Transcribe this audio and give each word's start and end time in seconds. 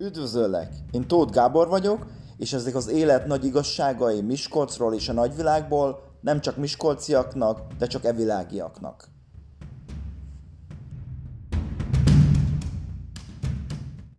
Üdvözöllek! 0.00 0.72
Én 0.90 1.06
Tóth 1.06 1.32
Gábor 1.32 1.68
vagyok, 1.68 2.06
és 2.36 2.52
ezek 2.52 2.74
az 2.74 2.88
élet 2.88 3.26
nagy 3.26 3.44
igazságai 3.44 4.20
Miskolcról 4.20 4.94
és 4.94 5.08
a 5.08 5.12
nagyvilágból 5.12 6.02
nem 6.20 6.40
csak 6.40 6.56
miskolciaknak, 6.56 7.60
de 7.78 7.86
csak 7.86 8.04
evilágiaknak. 8.04 9.08